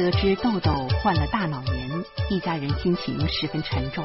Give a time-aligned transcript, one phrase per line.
[0.00, 4.02] 得知豆豆患了大脑炎，一家人心情十分沉重。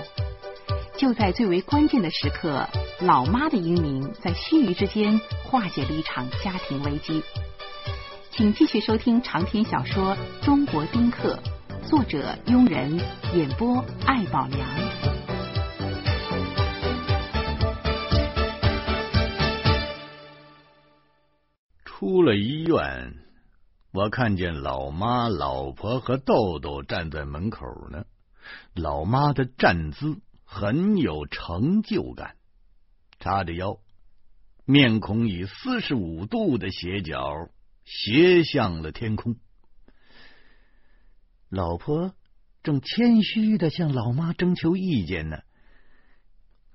[0.98, 2.68] 就在最为关键的时刻，
[3.00, 7.24] 老妈的英明在须臾之间化解了一场家庭危机。
[8.30, 11.40] 请继续收听长篇小说《中国丁克》，
[11.90, 13.00] 作者庸人，
[13.34, 14.68] 演播艾宝良。
[21.86, 23.14] 出了医院，
[23.96, 28.06] 我看见老妈、老婆和豆豆站在门口呢。
[28.76, 30.22] 老妈的站姿。
[30.48, 32.38] 很有成就感，
[33.20, 33.80] 叉着腰，
[34.64, 37.50] 面孔以四十五度的斜角
[37.84, 39.38] 斜向了天空。
[41.50, 42.14] 老婆
[42.62, 45.40] 正谦虚的向老妈征求意见呢。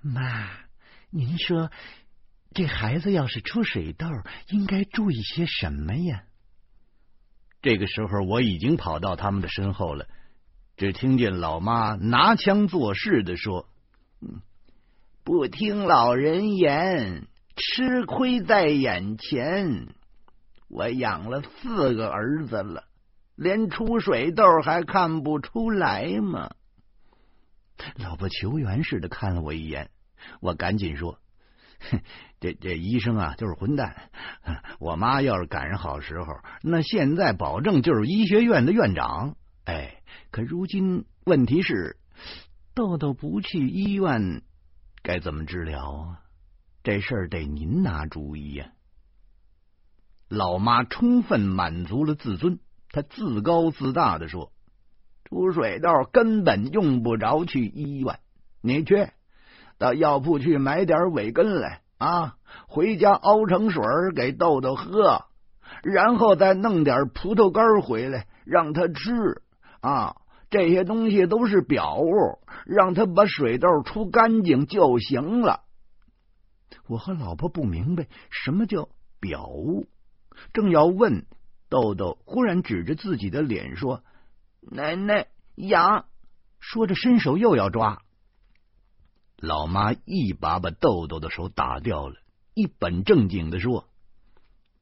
[0.01, 0.51] 妈，
[1.11, 1.71] 您说
[2.53, 4.09] 这孩子要是出水痘，
[4.49, 6.25] 应该注意些什么呀？
[7.63, 10.07] 这个时候，我已经跑到他们的身后了。
[10.77, 13.69] 只听见老妈拿腔作势的说
[15.25, 19.89] ：“不听老人言，吃亏在眼前。
[20.69, 22.85] 我养了四个儿子了，
[23.37, 26.53] 连出水痘还看不出来吗？”
[27.97, 29.91] 老婆求援似的看了我一眼，
[30.41, 31.19] 我赶紧说
[31.91, 32.01] ：“哼
[32.41, 34.11] 这这医生啊，就是混蛋。
[34.79, 36.27] 我妈要是赶上好时候，
[36.63, 41.99] 那现在保证就是医学院的院长。”哎，可如今问题是，
[42.75, 44.43] 豆豆不去医院，
[45.03, 46.21] 该怎么治疗啊？
[46.83, 48.73] 这事儿得您拿主意呀。
[50.29, 52.59] 老妈充分满足了自尊，
[52.91, 54.51] 她自高自大的说
[55.29, 58.19] ：“出水痘根本用不着去医院，
[58.63, 59.11] 你去
[59.77, 63.83] 到药铺去买点伟根来啊，回家熬成水
[64.17, 65.27] 给豆豆喝，
[65.83, 69.43] 然后再弄点葡萄干回来让他吃。”
[69.81, 70.17] 啊，
[70.49, 75.61] 这些东西都是表物，让他把水痘出干净就行了。
[76.87, 78.89] 我和老婆不明白什么叫
[79.21, 79.87] 表物，
[80.53, 81.27] 正要问，
[81.69, 84.03] 豆豆忽然指着自己的脸说
[84.61, 86.07] ：“奶奶痒！”
[86.61, 88.03] 说着伸手又要抓，
[89.41, 92.17] 老妈一把把豆豆的手打掉了，
[92.55, 93.89] 一本正经的说：“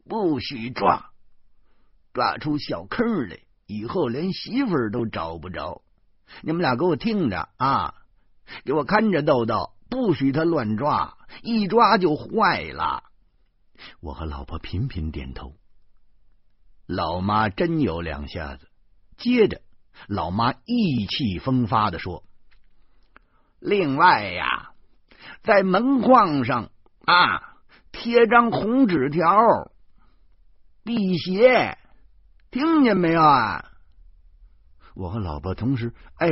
[0.09, 1.11] 不许抓，
[2.13, 3.39] 抓出小坑来。”
[3.69, 5.83] 以后连媳妇儿都找不着，
[6.41, 7.95] 你们俩给我听着啊！
[8.65, 13.05] 给我看着豆豆，不许他乱抓，一抓就坏了。
[14.01, 15.55] 我和老婆频频点头。
[16.87, 18.71] 老妈真有两下子。
[19.19, 19.61] 接着，
[20.07, 22.25] 老妈意气风发的说
[23.59, 24.73] ：“另外呀，
[25.43, 26.71] 在门框上
[27.05, 27.57] 啊
[27.93, 29.73] 贴张红纸条，
[30.85, 31.79] 辟邪。”
[32.51, 33.73] 听见没有啊？
[34.95, 36.29] 我和老婆同时哎，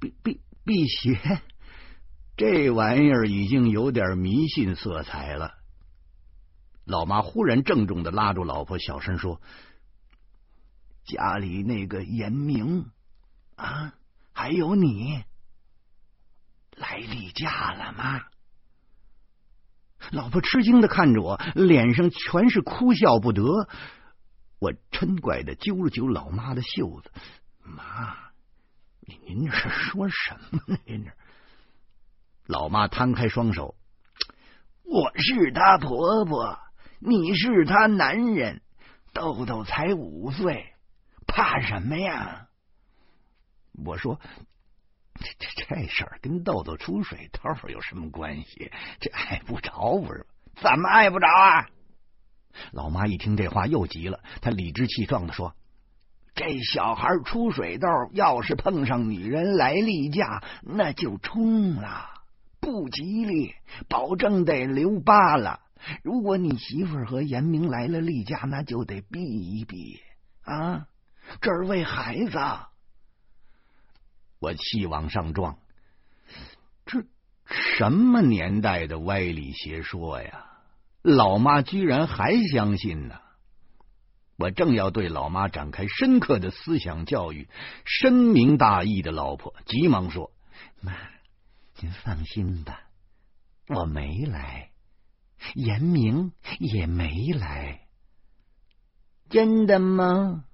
[0.00, 1.42] 辟辟辟邪，
[2.36, 5.58] 这玩意儿已经有点迷信色彩了。
[6.84, 9.42] 老妈忽然郑重的拉住老婆，小声说
[11.04, 12.86] ：“家里那个严明
[13.56, 13.92] 啊，
[14.38, 15.24] 还有你
[16.76, 18.22] 来例假了吗？”
[20.12, 23.42] 老婆吃惊的看着我，脸上全是哭笑不得。
[24.60, 27.10] 我嗔怪的揪了揪老妈的袖子，
[27.64, 28.16] 妈，
[29.00, 30.78] 您这是说什么呢？
[30.86, 31.10] 您这
[32.46, 33.74] 老妈摊开双手，
[34.84, 36.60] 我是她婆婆，
[37.00, 38.62] 你是她男人，
[39.12, 40.74] 豆豆才五岁，
[41.26, 42.47] 怕什么呀？
[43.84, 44.20] 我说，
[45.14, 48.70] 这这事儿跟豆豆出水痘有什么关系？
[49.00, 50.26] 这碍不着不是？
[50.56, 51.66] 怎么碍不着啊？
[52.72, 55.54] 老妈一听这话又急了，她理直气壮的说
[56.34, 62.08] ：“这小孩出水痘，要是碰上女人来例假，那就冲了，
[62.60, 63.54] 不吉利，
[63.88, 65.60] 保证得留疤了。
[66.02, 70.00] 如果你媳妇儿和严明来了例假，那就得避一避
[70.42, 70.86] 啊！
[71.40, 72.38] 这是为孩子。”
[74.38, 75.58] 我气往上撞，
[76.86, 77.04] 这
[77.44, 80.46] 什么年代的歪理邪说呀！
[81.02, 83.20] 老妈居然还相信呢！
[84.36, 87.48] 我正要对老妈展开深刻的思想教育，
[87.84, 90.30] 深明大义的老婆急忙说
[90.80, 90.92] ：“妈，
[91.80, 92.82] 您放心吧，
[93.66, 94.70] 我没来，
[95.54, 97.80] 严明也没来。”
[99.28, 100.44] 真的吗？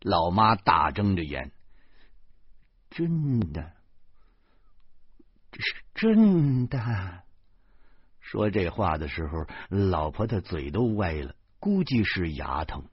[0.00, 1.52] 老妈大睁着眼
[2.94, 3.72] ：“真的，
[5.50, 7.22] 这是真的。”
[8.20, 12.84] 说这话的时候，老婆的嘴都歪了，估计是牙疼。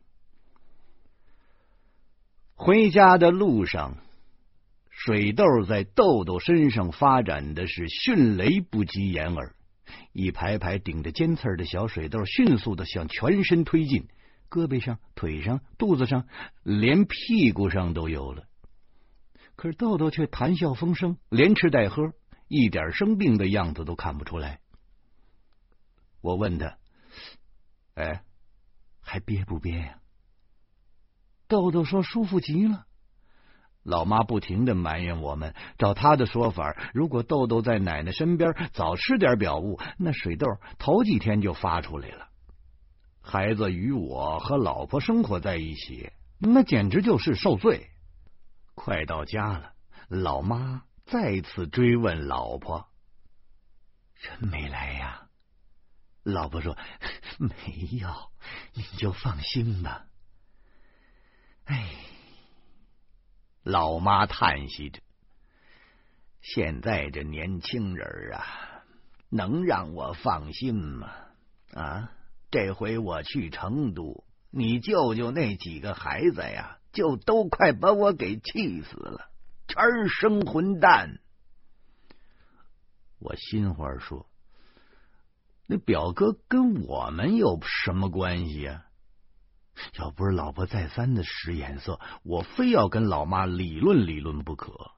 [2.56, 3.96] 回家的路上，
[4.90, 9.56] 水痘在豆豆身上发展的是迅雷不及掩耳，
[10.12, 14.10] 一排排顶着尖刺的小水痘迅速的向全身推进，
[14.50, 16.28] 胳膊上、腿上、肚子上，
[16.64, 18.46] 连屁股上都有了。
[19.60, 22.14] 可是豆豆却谈笑风生，连吃带喝，
[22.48, 24.62] 一点生病的样子都看不出来。
[26.22, 26.78] 我问他
[27.96, 28.24] ：“哎，
[29.02, 30.00] 还憋不憋呀？”
[31.50, 32.86] 豆豆说：“舒服极了。”
[33.84, 35.54] 老妈不停的埋怨我们。
[35.78, 40.48] 照他的说法，如果豆豆在奶奶身边早吃点表物，那水痘
[40.78, 42.30] 头几天就发出来了。
[43.20, 47.90] 孩子与我和老婆生活在一起，那简直就是受罪。
[48.82, 49.74] 快到家了，
[50.08, 52.88] 老妈再次追问老婆
[54.16, 55.28] ：“真没来呀？”
[56.24, 56.78] 老婆说
[57.38, 58.32] ：“没有，
[58.74, 60.06] 你就放心吧。”
[61.68, 61.94] 哎，
[63.64, 65.02] 老妈叹息着
[66.40, 68.86] ：“现在这年轻人啊，
[69.28, 71.14] 能让我放心吗？
[71.74, 72.14] 啊，
[72.50, 79.30] 这回我去成都，你舅舅那几个孩子呀，就都快把我给气死了，
[79.68, 81.20] 全生混蛋。”
[83.20, 84.28] 我心话说
[85.68, 88.86] ：“那表哥跟我们有什么关系呀？”
[89.98, 94.92] 要不是老婆再三的使眼色，我非要跟老妈理论理论不可。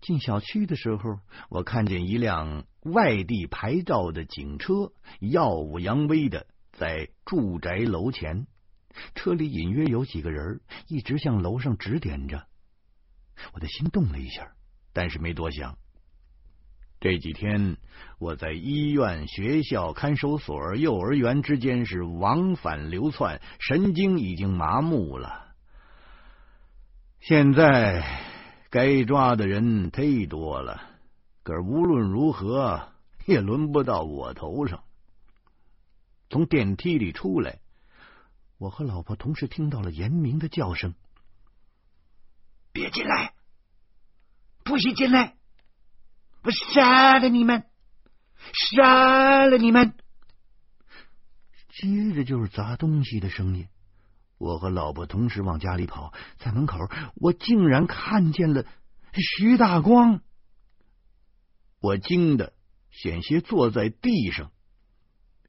[0.00, 1.18] 进小区的时候，
[1.48, 8.46] 我看见一辆外地牌照的警车，耀武扬威的在住宅楼前，
[9.14, 12.46] 车里隐约有几个人，一直向楼上指点着。
[13.52, 14.52] 我的心动了一下，
[14.92, 15.76] 但是没多想。
[16.98, 17.76] 这几天
[18.18, 25.54] 我在医院、学校、看守所、幼儿园之间是往返流窜，神经已经麻木了。
[27.20, 28.02] 现在
[28.70, 30.80] 该抓的人忒多了，
[31.42, 32.88] 可无论如何
[33.26, 34.82] 也轮不到我头上。
[36.30, 37.60] 从电梯里出来，
[38.58, 40.94] 我和老婆同时听到了严明的叫声
[42.72, 43.34] ：“别进来，
[44.64, 45.36] 不许进来！”
[46.42, 47.64] 我杀了你们！
[48.52, 49.94] 杀了你们！
[51.68, 53.68] 接着就是砸东西的声音。
[54.38, 56.78] 我和老婆同时往家里跑，在门口，
[57.16, 58.64] 我竟然看见了
[59.12, 60.20] 徐大光。
[61.80, 62.54] 我惊得
[62.90, 64.52] 险些坐在地上。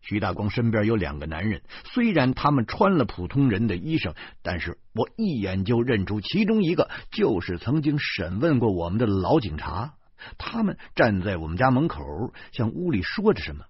[0.01, 9.95] 徐大光身边有两个男人，虽然他们穿了普通人的衣裳，但是我一眼就认出其中一个就是曾经审问过我们的老警察。
[10.37, 13.65] 他们站在我们家门口，向屋里说着什么。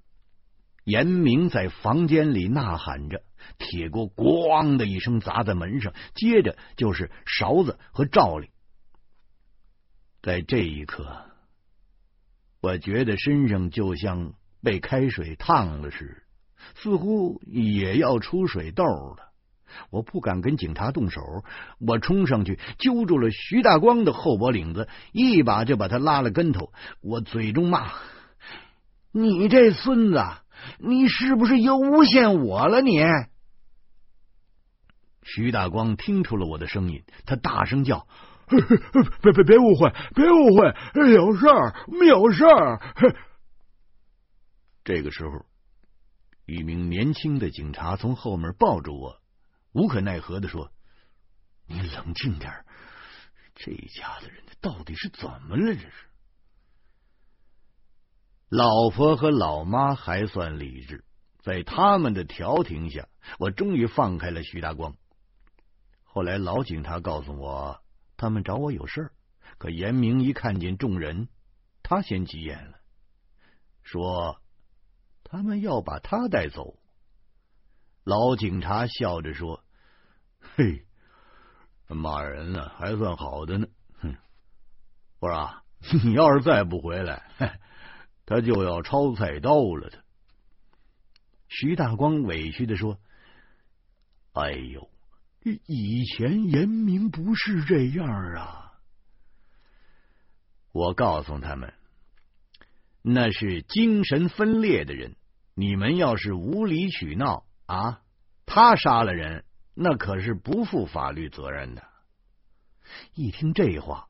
[0.86, 3.22] 严明在房间里呐喊着，
[3.58, 8.50] 铁锅咣的一声砸在门上，接着就是勺子和罩里。
[10.22, 11.26] 在这一刻，
[12.62, 14.34] 我觉得身上就像
[14.64, 16.16] 被开水烫了似的，
[16.76, 19.28] 似乎也要出水痘了。
[19.90, 21.22] 我不敢跟警察动手，
[21.80, 26.72] 我冲上去揪住了徐大光的后脖领子，一把就把他拉了跟头。
[27.02, 27.92] 我嘴中骂
[29.12, 30.24] ：“你这孙子，
[30.80, 33.02] 你是不是又诬陷我了？”你
[35.22, 38.08] 徐大光听出了我的声音，他大声叫
[39.22, 40.74] ：“别别别误会，别误会，
[41.12, 41.76] 有事儿，
[42.08, 42.82] 有事儿。”
[44.88, 45.46] 这个时候，
[46.46, 49.22] 一名年轻的警察从后面抱住我。
[49.74, 50.72] 无可奈何的说
[51.68, 52.64] ：“你冷静点
[53.54, 55.76] 这家子人到底是怎么了？
[55.76, 55.92] 这是。”
[58.48, 61.04] 老婆和老妈还算理智，
[61.40, 64.96] 在他们的调停下，我终于放开了徐大光。
[66.04, 67.84] 后来老警察告诉我，
[68.16, 69.12] 他们找我有事儿，
[69.58, 71.28] 可严明一看见众人，
[71.84, 72.80] 他先急眼了，
[73.84, 74.42] 说
[75.30, 76.80] 他们要把他带走。
[78.04, 79.64] 老警察笑着说。
[80.56, 80.86] 嘿，
[81.88, 83.68] 骂人呢，还算好的呢。
[84.00, 84.16] 哼，
[85.20, 85.64] 我说
[86.04, 87.30] 你要是再不回来，
[88.26, 89.90] 他就要抄菜刀了。
[89.90, 89.98] 他
[91.50, 92.98] 徐大光委屈的说
[94.34, 94.90] ：“哎呦，
[95.66, 98.80] 以前严明不是这样啊。”
[100.72, 101.74] 我告诉他们，
[103.02, 105.16] 那是精神分裂的人。
[105.54, 108.02] 你们要是无理取闹啊，
[108.46, 109.44] 他杀了人。
[109.74, 111.84] 那可是不负法律责任的。
[113.14, 114.08] 一听这话，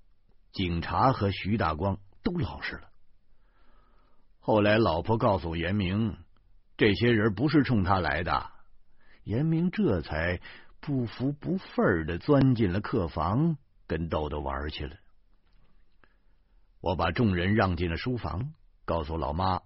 [0.53, 2.89] 警察和徐大光都老实了。
[4.39, 6.17] 后来，老婆告诉严明，
[6.77, 8.49] 这些人不是冲他来的。
[9.23, 10.39] 严明这才
[10.79, 14.95] 不服不忿的钻进了客房，跟豆豆玩去了。
[16.79, 18.53] 我把众人让进了书房，
[18.87, 19.63] 告诉老妈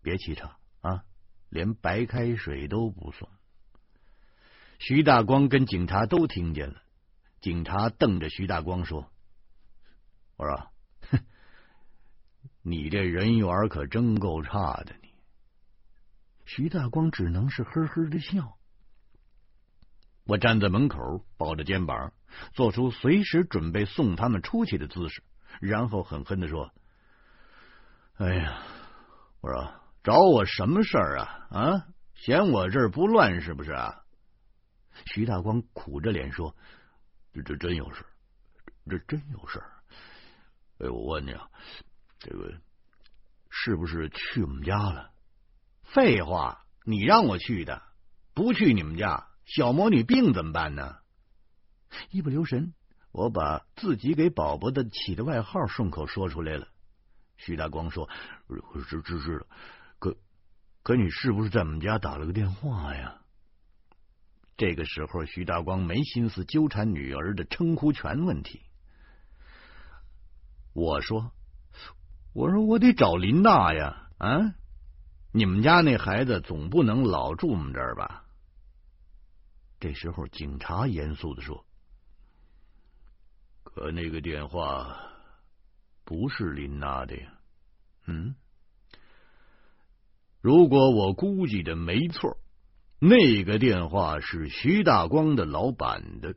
[0.00, 1.04] 别沏茶啊，
[1.50, 3.28] 连白开水都不送。
[4.78, 6.82] 徐大光跟警察都听见了，
[7.42, 9.12] 警察瞪着徐大光说
[10.36, 10.70] ：“我说，
[11.10, 11.18] 哼，
[12.64, 15.12] 你这人缘可真够差的。”你
[16.46, 18.56] 徐大光只能是呵呵的笑。
[20.24, 22.14] 我站在门口，抱着肩膀，
[22.54, 25.22] 做出随时准备送他们出去的姿势。
[25.60, 26.72] 然后狠狠的说
[28.16, 28.62] ：“哎呀，
[29.40, 31.46] 我说找我什么事儿啊？
[31.50, 34.02] 啊，嫌我这儿不乱是不是啊？”
[35.06, 36.54] 徐大光苦着脸说
[37.34, 38.04] ：“这这真有事，
[38.88, 39.60] 这真有事。
[40.78, 41.48] 哎，我问你啊，
[42.20, 42.52] 这个
[43.50, 45.10] 是不是去我们家了？
[45.82, 47.82] 废话，你让我去的，
[48.32, 50.98] 不去你们家，小魔女病怎么办呢？
[52.10, 52.74] 一不留神。”
[53.10, 56.66] 我把自己给宝宝的起的外号顺口说出来了。
[57.36, 58.08] 徐大光说
[58.88, 59.46] ：“知知知道，
[59.98, 60.16] 可
[60.82, 63.20] 可你是不是在我们家打了个电话呀？”
[64.56, 68.62] 这个时候，徐大光没心思纠缠女儿的称呼权问题。
[70.72, 71.32] 我说
[72.32, 74.54] ：“我说我得找林娜呀，啊，
[75.32, 78.24] 你们家那孩子总不能老住我们这儿吧？”
[79.80, 81.66] 这时候，警察严肃的说。
[83.64, 84.96] 可那个电话
[86.04, 87.32] 不是林娜的呀，
[88.06, 88.34] 嗯，
[90.40, 92.36] 如果我估计的没错，
[92.98, 96.34] 那个电话是徐大光的老板的。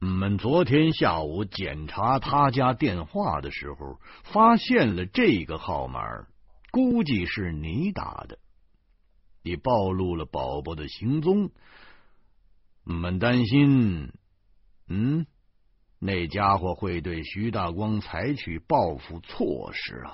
[0.00, 6.00] 我们昨天下午检查他家电话的时候，发现了这个号码，
[6.70, 8.38] 估计是你打的。
[9.42, 11.50] 你暴露了宝宝的行踪，
[12.84, 14.12] 我们担心，
[14.86, 15.26] 嗯。
[15.98, 20.12] 那家伙会对徐大光采取报复措施啊！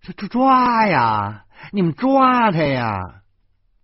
[0.00, 1.46] 这这抓呀！
[1.72, 3.22] 你们抓他呀！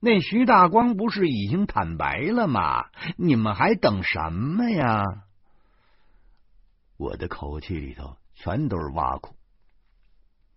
[0.00, 2.90] 那徐大光不是已经坦白了吗？
[3.16, 5.02] 你们还等什么呀？
[6.97, 9.37] 我的口气里头全都是挖苦。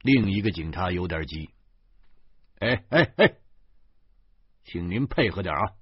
[0.01, 1.51] 另一个警察有点急，
[2.59, 3.35] 哎哎哎，
[4.65, 5.73] 请您配合点啊！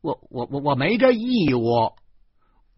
[0.00, 1.96] 我我我我没这义务。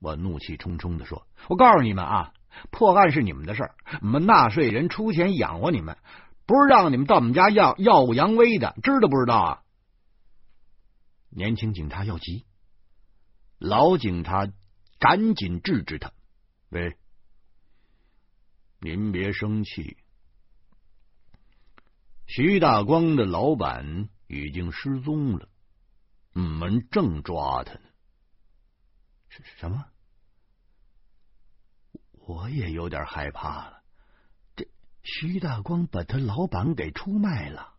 [0.01, 2.33] 我怒气冲冲的说：“我告诉你们啊，
[2.71, 5.99] 破案是你们的事儿，我们纳税人出钱养活你们，
[6.47, 9.63] 不是让你们到我们家耀耀武扬威的，知道不知道啊？”
[11.31, 12.47] 年轻警察要急，
[13.59, 14.49] 老警察
[14.99, 16.13] 赶紧制止他
[16.71, 16.97] ：“喂，
[18.81, 19.97] 您别生气，
[22.27, 25.49] 徐大光的老板已经失踪了，
[26.35, 27.81] 我们正抓他呢。”
[29.29, 29.85] 什什么？
[32.27, 33.83] 我也有点害怕了。
[34.55, 34.69] 这
[35.03, 37.75] 徐大光把他老板给出卖了，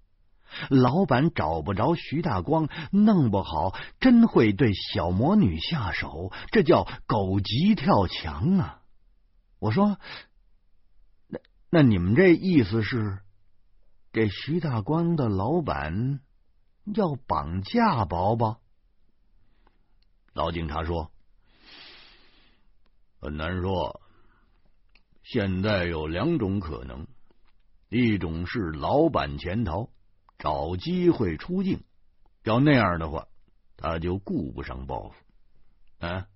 [0.69, 8.81] 老板找不着徐大光，弄不好真会对小魔女下手，这叫狗急跳墙啊！
[9.59, 9.99] 我说，
[11.27, 11.39] 那
[11.69, 13.19] 那你们这意思是，
[14.11, 16.21] 这徐大光的老板
[16.85, 18.61] 要绑架宝宝？
[20.33, 21.11] 老警察说。
[23.21, 24.01] 很难说，
[25.23, 27.05] 现在有两种可能：
[27.89, 29.89] 一种是老板潜逃，
[30.37, 31.79] 找机会出境；
[32.43, 33.27] 要那样的话，
[33.75, 35.15] 他就顾不上报复。
[35.99, 36.27] 啊，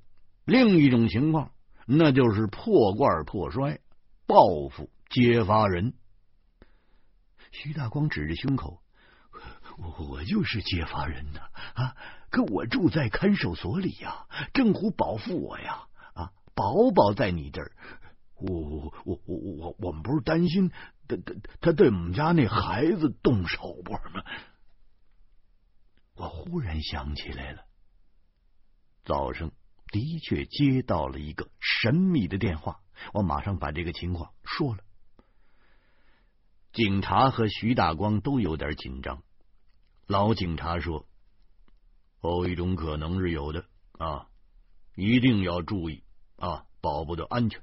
[0.44, 1.54] 另一种情况，
[1.88, 3.80] 那就是破罐破摔，
[4.28, 4.36] 报
[4.68, 5.94] 复揭发人。
[7.52, 8.82] 徐大光指着胸口
[9.80, 11.40] ：“我我就是揭发人呐！
[11.76, 11.96] 啊，
[12.30, 15.88] 可我住在看守所里呀，政府保护我呀。”
[16.56, 17.72] 宝宝在你这儿，
[18.36, 20.72] 我我我我我我们不是担心
[21.08, 24.24] 他他他对我们家那孩子动手不是吗？
[26.16, 27.66] 我忽然想起来了，
[29.04, 29.52] 早上
[29.88, 32.82] 的确接到了一个神秘的电话，
[33.14, 34.84] 我马上把这个情况说了。
[36.72, 39.24] 警察和徐大光都有点紧张。
[40.06, 41.08] 老警察说
[42.20, 44.28] ：“后一种可能是有的啊，
[44.96, 46.04] 一定要注意。”
[46.38, 47.62] 啊，宝宝的安全。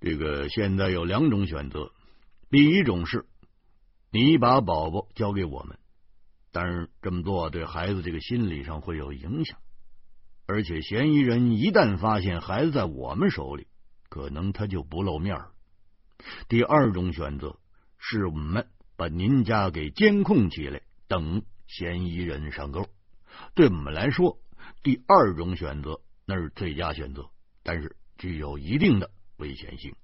[0.00, 1.90] 这个现在有两种选择，
[2.50, 3.26] 第一种是
[4.10, 5.78] 你把宝宝交给我们，
[6.52, 9.58] 但是这么做对孩子这个心理上会有影响，
[10.46, 13.66] 而且嫌疑人一旦发现孩子在我们手里，
[14.10, 15.40] 可能他就不露面。
[16.48, 17.58] 第二种选择
[17.98, 22.88] 是我们把您家给监控起来，等嫌疑人上钩，
[23.54, 24.38] 对我们来说，
[24.82, 27.30] 第二种选择那是最佳选择，
[27.62, 29.94] 但是具有一定的危险性。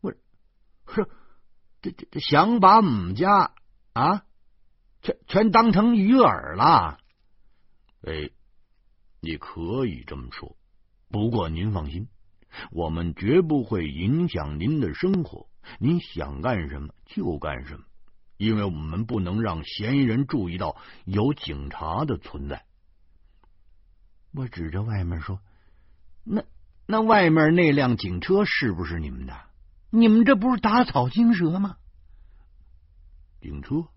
[0.00, 0.12] 我
[0.86, 1.08] 说，
[1.82, 3.54] 这这这想把我们家
[3.92, 4.24] 啊，
[5.02, 6.98] 全全当成鱼饵了？
[8.02, 8.30] 哎，
[9.20, 10.56] 你可以这么说，
[11.08, 12.08] 不过您放心，
[12.70, 15.48] 我们绝不会影响您的生活。
[15.78, 17.84] 您想干什么就干什么，
[18.36, 22.65] 因为我们不能让嫌疑人注意到有警察的存在。
[24.36, 25.40] 我指着外面说
[26.22, 26.44] ：“那
[26.84, 29.34] 那外面那辆警车是不是你们的？
[29.88, 31.78] 你们这不是打草惊蛇吗？”
[33.40, 33.88] 警车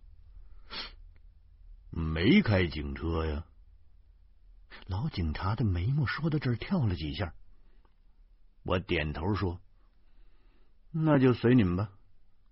[1.89, 3.43] 没开警车呀。
[4.88, 7.34] 老警察的眉毛说到这儿跳了几下，
[8.63, 9.60] 我点头说。
[10.91, 11.91] 那就随你们吧，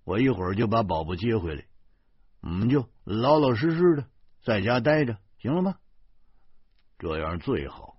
[0.03, 1.65] 我一会儿就把宝宝接回来，
[2.41, 4.09] 我们就老老实实的
[4.43, 5.77] 在家待着，行了吗？
[6.97, 7.97] 这样最好。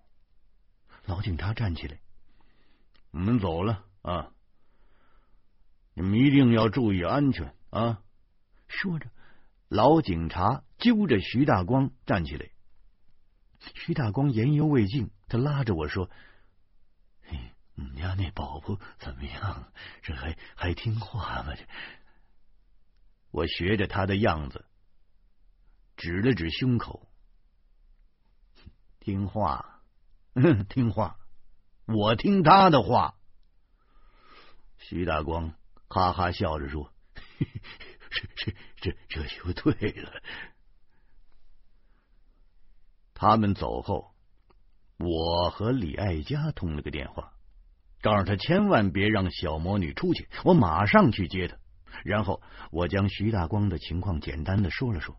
[1.05, 2.01] 老警察站起来，
[3.13, 4.33] 我们走了啊！
[5.95, 8.03] 你们一定要注意安全啊！
[8.69, 9.11] 说着，
[9.69, 12.51] 老警察揪着徐大光站起来。
[13.61, 16.11] 徐大光言犹未尽，他拉着我说。
[17.75, 19.73] 我们家那宝宝怎么样？
[20.03, 21.55] 这还还听话吗？
[21.55, 21.65] 这
[23.31, 24.65] 我学着他的样子，
[25.97, 27.09] 指了指胸口，
[29.01, 29.81] 听话，
[30.69, 31.17] 听话，
[31.87, 33.15] 我听他的话。
[34.77, 35.55] 徐大光
[35.89, 36.93] 哈哈笑着说
[38.11, 40.13] ：“这这这这就对了。”
[43.15, 44.13] 他们走后，
[44.99, 47.33] 我和李爱佳通了个电话。
[48.01, 51.59] 告诉他千万别让小魔女出去，我马上去接她。
[52.05, 52.41] 然后
[52.71, 55.17] 我将徐大光的情况简单的说了说。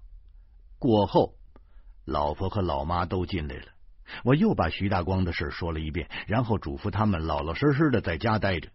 [0.77, 1.35] 过后，
[2.05, 3.73] 老婆和老妈都进来了，
[4.23, 8.69] 我又把徐大光的事说了一遍，然后嘱咐他们老老实实的在家待着，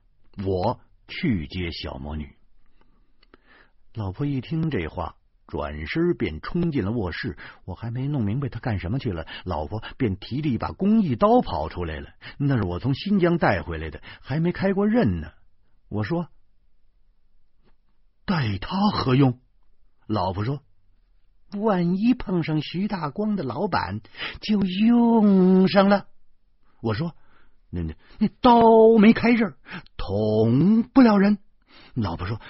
[0.45, 2.35] 我去接小魔女。
[3.95, 5.17] 老婆一听这话。
[5.47, 12.09] 转身便冲进了卧室，我还没弄明白他干什么去了，老婆便提着一把工艺刀跑出来了。
[12.39, 15.31] 那是我从新疆带回来的，还没开过刃呢。
[15.91, 16.29] 我说
[18.25, 19.39] ：“带它何用？”
[20.09, 20.63] 老婆说
[21.55, 24.01] ：“万一碰上徐大光的老板，
[24.41, 26.07] 就用上了。”
[26.83, 27.15] 我说
[27.71, 29.55] ：“那那那刀没开刃，
[29.97, 31.39] 捅不了人。”
[31.95, 32.41] 老婆说。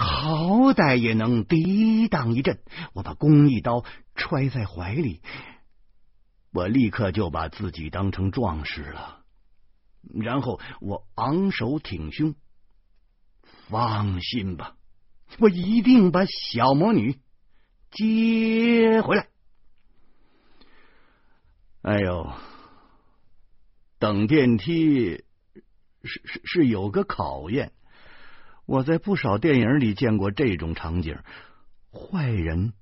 [0.00, 2.60] 好歹也能抵挡一阵。
[2.92, 5.22] 我把工艺刀揣在怀里，
[6.52, 9.24] 我立刻就把自己当成壮士了。
[10.14, 12.36] 然后我昂首挺胸，
[13.66, 14.76] 放心吧，
[15.40, 17.18] 我一定把小魔女
[17.90, 19.28] 接回来。
[21.82, 22.32] 哎呦，
[23.98, 25.24] 等电梯
[26.04, 27.72] 是是是有个考验。
[28.66, 31.18] 我在不少电影里见过这种场景，
[31.90, 32.74] 坏人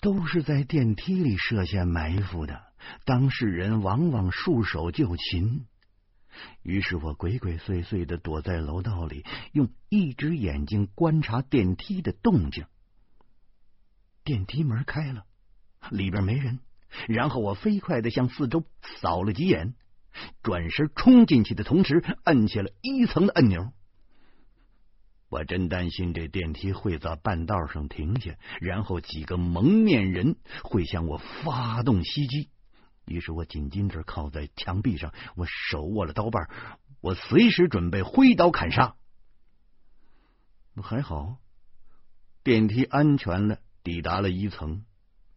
[0.00, 2.62] 都是在电梯里设下埋伏的，
[3.06, 5.64] 当事人往往束手就擒。
[6.62, 12.66] 于是我鬼鬼祟祟的躲在楼道里，用一只眼睛观察电梯的动静。
[14.24, 15.24] 电梯门开了，
[15.90, 16.60] 里边没人。
[17.08, 18.64] 然后我飞快的向四周
[19.02, 19.74] 扫了几眼，
[20.42, 23.72] 转身冲进去的同时，摁下了一层的按钮。
[25.28, 32.50] 我真担心这电梯会在半道上停下，然后几个蒙面人会向我发动袭击。
[33.04, 36.48] 于是我紧紧着靠在墙壁上，我手握了刀把，
[37.00, 38.94] 我随时准备挥刀砍杀。
[40.80, 41.38] 还好，
[42.44, 44.84] 电梯安全了，抵达了一层。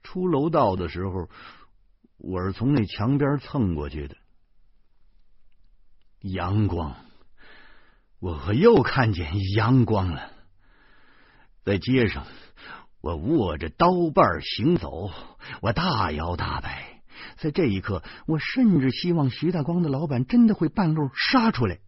[0.01, 1.29] 出楼道的时候，
[2.17, 4.15] 我是从那墙边蹭过去的，
[6.21, 6.95] 阳光。
[8.19, 10.31] 我又看见阳光了，
[11.63, 12.25] 在街上，
[13.01, 15.11] 我握着刀把行走，
[15.61, 17.03] 我大摇大摆。
[17.35, 21.79] 在这一刻，我甚至希望徐大光的老板真的会半路杀出来，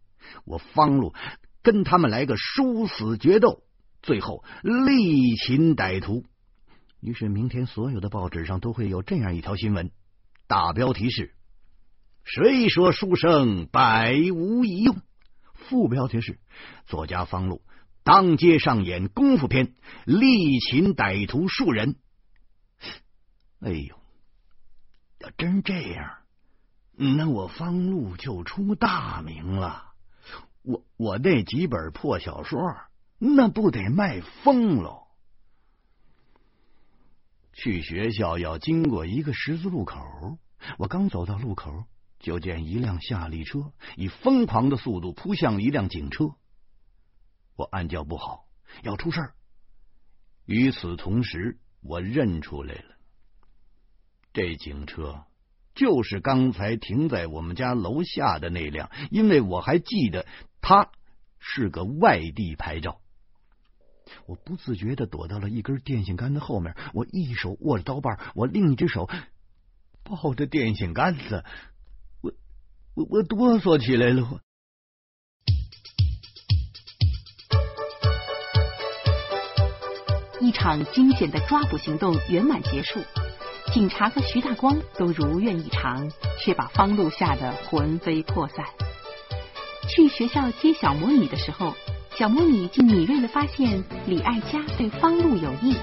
[0.46, 1.16] 我方路
[1.64, 3.64] 跟他们来个殊死决斗，
[4.02, 6.26] 最后力擒歹徒。
[7.02, 9.92] 于是，明天所有的报纸上都会有这样一条新闻，
[10.48, 11.34] 大标题是
[12.26, 15.02] ：“谁说书生百无一用？”
[15.56, 16.40] 副标题是：
[16.88, 17.62] 作家方路
[18.04, 19.74] 当街上演功夫片，
[20.06, 21.96] 力擒歹徒数人。
[23.62, 23.96] 哎呦，
[25.20, 26.18] 要真这样，
[26.96, 29.86] 那我方路就出大名了。
[30.64, 32.60] 我我那几本破小说，
[33.18, 35.08] 那不得卖疯喽？
[37.62, 40.40] 去学校要经过一个十字路口，
[40.78, 41.84] 我刚走到路口，
[42.18, 46.36] 就见一辆夏利车以疯狂的速度扑向一辆警车。
[47.58, 48.46] 我暗叫不好，
[48.82, 49.34] 要出事儿。
[50.46, 52.96] 与此同时，我认出来了，
[54.32, 55.26] 这警车
[55.76, 60.26] 就是刚才停在我们家楼下的那辆，因为我还记得
[60.62, 60.90] 它
[61.40, 63.02] 是个外地牌照。
[64.30, 69.10] 我不自觉的躲到了一根电线杆的后面，我一手握着刀把，我另一只手
[70.04, 71.44] 抱着电线杆子，
[72.22, 72.32] 我
[72.94, 74.40] 我我哆嗦起来了。
[80.40, 83.00] 一场惊险的抓捕行动圆满结束，
[83.74, 88.64] 警察和徐大光都如愿以偿，却把方露吓得魂飞魄散。
[89.90, 91.74] 去学校接小魔女的时候。
[92.20, 95.74] 小魔女竟敏锐的发现李爱佳对方路有意。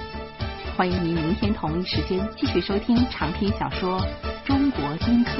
[0.77, 3.99] 欢迎您明天同一时间继续收听长篇小说
[4.45, 5.31] 《中国丁克》。